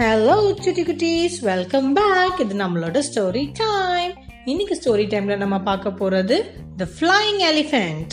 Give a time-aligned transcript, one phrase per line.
[0.00, 4.12] Hello சுட்டி குட்டீஸ் welcome back இது நம்மளோட ஸ்டோரி டைம்
[4.44, 6.40] இன்னைக்கு ஸ்டோரி டைம்ல நம்ம பார்க்க போறது
[6.76, 8.08] த ஃப்ளைங் எலிஃபென்ட்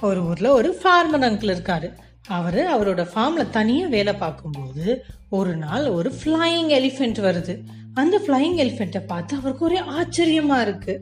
[0.00, 1.96] ஒரு ஊர்ல ஒரு ஃபார்மர் அங்கிள் இருக்காரு.
[2.28, 7.58] அவர் அவரோட ஃபார்ம்ல தனியாக வேலை பார்க்கும்போது ஒரு நாள் ஒரு ஃப்ளைங் எலிஃபென்ட் வருது.
[7.94, 11.00] அந்த ஃப்ளைங் எலிஃபென்ட்டை பார்த்து அவருக்கு ஒரே ஆச்சரியமா இருக்குது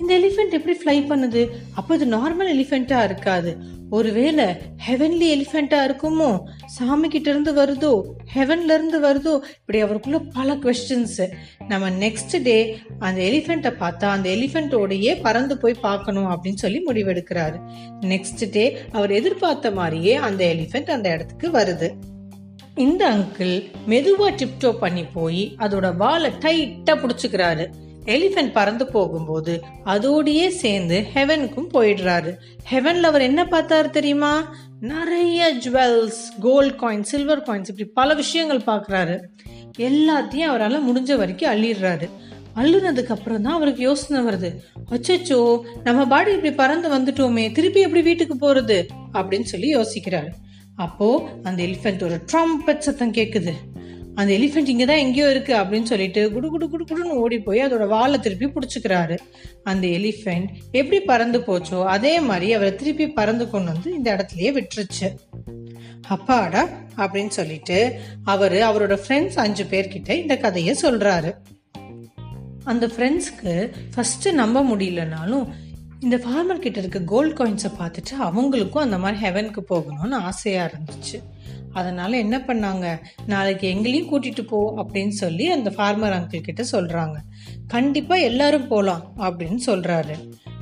[0.00, 1.48] இந்த எலிஃபென்ட் எப்படி ஃப்ளை பண்ணுது?
[1.74, 3.56] அப்போ அது நார்மல் எலிஃபெண்ட்டாக இருக்காது.
[3.90, 4.44] ஒருவேளை
[4.88, 6.40] ஹெவன்லி எலிஃபெண்ட்டாக இருக்குமோ?
[6.66, 8.02] சாமி கிட்டேருந்து வருதோ?
[8.34, 9.34] ஹெவன்லேருந்து வருதோ?
[9.58, 11.28] இப்படி அவருக்குள்ள பல கொஸ்டின்ஸு
[11.68, 17.60] நம்ம நெக்ஸ்ட் டே அந்த எலிஃபென்ட்டை பார்த்தா அந்த எலிஃபென்ட்டோடையே பறந்து போய் பார்க்கணும் அப்படின்னு சொல்லி முடிவெடுக்கிறாரு.
[18.00, 21.90] நெக்ஸ்ட் டே அவர் எதிர்பார்த்த மாதிரியே அந்த எலிஃபென்ட் அந்த இடத்துக்கு வருது.
[22.76, 27.66] இந்த அங்கிள் மெதுவாக டிப்டோ பண்ணி போய் அதோட வாலை டைட்டாக பிடிச்சிக்கிறாரு.
[28.04, 32.36] எலிஃபென்ட் பறந்து போகும்போது அதோடயே சேர்ந்து ஹெவனுக்கும் போயிடுறாரு.
[32.70, 34.56] ஹெவன்ல அவர் என்ன பார்த்தாரு தெரியுமா?
[34.80, 39.18] நிறைய jewels gold coin silver coins இப்படி பல விஷயங்கள் பார்க்கறாரு.
[39.78, 42.10] எல்லாத்தையும் அவரால் முடிஞ்ச வரைக்கும் அள்ளிடுறாரு.
[42.56, 44.50] அள்ளுனதுக்கு அப்புறம் தான் அவருக்கு யோசனை வருது.
[44.90, 48.88] அச்சோ நம்ம பாடி இப்படி பறந்து வந்துட்டோமே திருப்பி எப்படி வீட்டுக்கு போறது?
[49.12, 50.30] அப்படின்னு சொல்லி யோசிக்கிறாரு.
[50.76, 53.52] அப்போ அந்த எலிஃபென்ட் ஒரு ட்ரம்பட் சத்தம் கேட்குது
[54.14, 57.86] அந்த எலிஃபென்ட் இங்கே தான் எங்கேயோ இருக்குது அப்படின்னு சொல்லிட்டு குடு குடு குடு குடுன்னு ஓடி போய் அதோட
[57.88, 59.16] வாலை திருப்பி பிடிச்சிக்கிறாரு.
[59.64, 65.08] அந்த எலிஃபென்ட் எப்படி பறந்து போச்சோ அதே மாதிரி அவரை திருப்பி பறந்து கொண்டு வந்து இந்த இடத்துலயே விட்டுருச்சு.
[66.08, 67.78] அப்பாடா அப்படின்னு சொல்லிட்டு
[68.24, 71.32] அவர் அவரோட ஃப்ரெண்ட்ஸ் அஞ்சு பேர்கிட்ட இந்த கதையை சொல்றாரு.
[72.64, 73.54] அந்த ஃப்ரெண்ட்ஸ்க்கு
[73.94, 75.46] ஃபர்ஸ்ட் நம்ப முடியலனாலும்
[76.00, 81.18] இந்த ஃபார்மர் கிட்ட இருக்க கோல்ட் காயின்ஸை பார்த்துட்டு அவங்களுக்கும் அந்த மாதிரி ஹெவனுக்கு போகணும்னு ஆசையா இருந்துச்சு.
[81.74, 82.86] அதனால் என்ன பண்ணாங்க?
[83.26, 87.16] நாளைக்கு எங்களையும் கூட்டிகிட்டு போ அப்படின்னு சொல்லி அந்த ஃபார்மர் அங்கிள் கிட்ட சொல்கிறாங்க
[87.68, 90.16] கண்டிப்பாக எல்லாரும் போகலாம் அப்படின்னு சொல்கிறாரு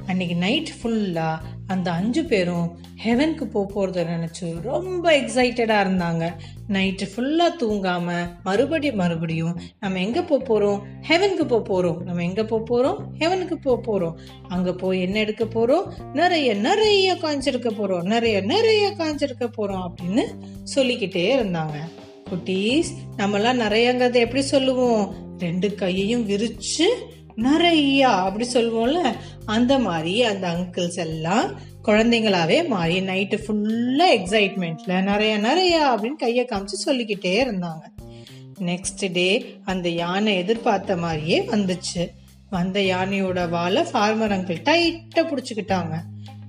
[0.06, 6.31] அன்னைக்கு நைட் ஃபுல்லாக அந்த அஞ்சு பேரும் ஹெவனுக்கு போக போகிறத நினச்சி ரொம்ப எக்ஸைட்டடாக இருந்தாங்க.
[6.69, 12.62] நைட்டு ஃபுல்லாக தூங்காமல் மறுபடியும் மறுபடியும் நம்ம எங்கே போக போகிறோம் ஹெவனுக்கு போக போகிறோம் நம்ம எங்கே போக
[12.62, 14.18] போகிறோம் ஹெவனுக்கு போக போகிறோம்
[14.48, 20.23] அங்கே போய் என்ன எடுக்க போகிறோம் நிறைய நிறைய காய்ச்சி எடுக்க நிறைய நிறைய காய்ச்சி எடுக்க அப்படின்னு
[20.64, 21.77] சொல்லிக்கிட்டே இருந்தாங்க.
[22.30, 22.86] குட்டீஸ்
[23.17, 25.14] நம்மலாம் நிறையங்கிறத எப்படி சொல்லுவோம்?
[25.39, 26.96] ரெண்டு கையையும் விரித்து
[27.37, 29.13] நிறையா அப்படி சொல்லுவோம்ல
[29.47, 36.79] அந்த மாதிரி அந்த அங்கிள்ஸ் எல்லாம் குழந்தைங்களாவே மாறி நைட்டு ஃபுல்லாக எக்ஸைட்மெண்ட்ல நிறைய நிறையா அப்படின்னு கையை காமிச்சு
[36.87, 37.81] சொல்லிக்கிட்டே இருந்தாங்க.
[38.61, 42.11] நெக்ஸ்ட் டே அந்த யானை எதிர்பார்த்த மாதிரியே வந்துச்சு.
[42.51, 45.97] வந்த யானையோட வாழை ஃபார்மர் அங்கிள் டைட்டாக பிடிச்சிக்கிட்டாங்க.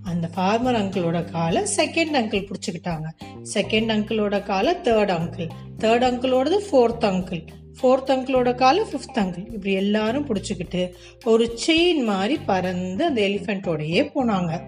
[0.04, 3.06] அந்த ஃபார்மர் அங்கிளோட காலை செகண்ட் அங்கிள் பிடிச்சிக்கிட்டாங்க.
[3.54, 5.50] செகண்ட் அங்கிளோட காலை தேர்ட் அங்கிள்
[5.80, 7.48] தேர்ட் அங்கிளோடது ஃபோர்த் அங்கிள்
[7.82, 10.92] ஃபோர்த் அங்கிளோட காலை ஃபிஃப்த் அங்கிள் இப்படி எல்லாரும் பிடிச்சிக்கிட்டு
[11.26, 14.62] ஒரு செயின் மாதிரி பறந்து அந்த எலிஃபெண்ட்டோடையே போனாங்க.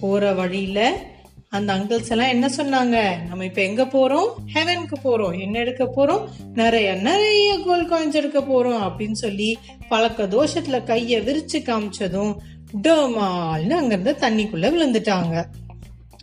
[0.00, 0.86] போகிற வழியில்
[1.48, 3.26] அந்த அங்கிள்ஸ் எல்லாம் என்ன சொன்னாங்க?
[3.28, 8.82] நம்ம இப்போ எங்கே போகிறோம் ஹெவனுக்கு போகிறோம் என்ன எடுக்க போகிறோம் நிறைய நிறைய கோல்ட் காயின்ஸ் எடுக்க போகிறோம்
[8.82, 9.58] அப்படின்னு சொல்லி
[9.88, 12.32] பழக்க தோஷத்தில் கையை விரிச்சு காமிச்சதும்
[12.82, 15.44] டோமால்னு அங்கேருந்து தண்ணிக்குள்ளே விழுந்துட்டாங்க.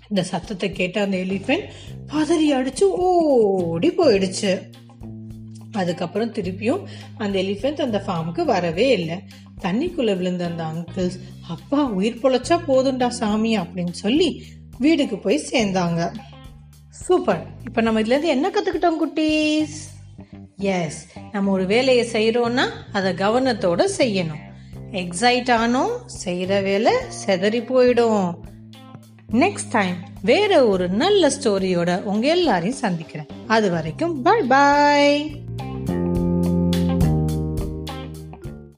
[0.10, 1.68] இந்த சத்தத்தை கேட்ட அந்த எலிஃபென்ட்
[2.14, 4.52] பதறி அடிச்சு ஓடி போயிடுச்சு.
[5.72, 6.84] அதுக்கப்புறம் திருப்பியும்
[7.18, 9.18] அந்த எலிஃபென்ட் அந்த ஃபார்முக்கு வரவே இல்லை.
[9.62, 11.18] தண்ணிக்குள்ளே விழுந்த அந்த அங்கிள்ஸ்
[11.48, 14.44] அப்பா உயிர் பொழைச்சா போதுண்டா சாமி அப்படின்னு சொல்லி
[14.78, 16.14] வீடுக்கு போய் சேர்ந்தாங்க.
[16.90, 19.76] சூப்பர் இப்போ நம்ம இதுலேருந்து என்ன கற்றுக்கிட்டோம் குட்டீஸ்?
[20.58, 24.44] எஸ் நம்ம ஒரு வேலையை செய்கிறோன்னா அதை கவனத்தோடு செய்யணும்.
[24.92, 26.94] எக்ஸைட் ஆனோம் செய்கிற வேலை
[27.26, 28.34] செதறி போயிடும்.
[29.32, 33.28] நெக்ஸ்ட் டைம் வேற ஒரு நல்ல ஸ்டோரியோட உங்க எல்லாரையும் சந்திக்கிறேன்.
[33.48, 35.36] அது வரைக்கும் பாய் பாய்